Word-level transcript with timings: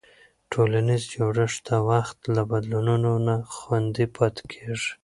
ټولنیز 0.51 1.03
جوړښت 1.13 1.59
د 1.67 1.71
وخت 1.89 2.19
له 2.35 2.41
بدلونونو 2.51 3.11
نه 3.27 3.35
خوندي 3.55 4.05
پاتې 4.15 4.43
کېږي. 4.53 4.91